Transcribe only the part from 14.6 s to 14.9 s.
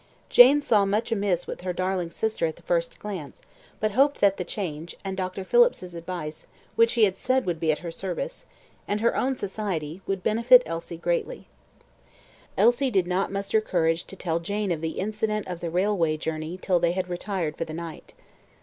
of